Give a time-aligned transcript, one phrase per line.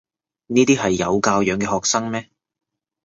[0.47, 2.27] 呢啲係有教養嘅學生咩？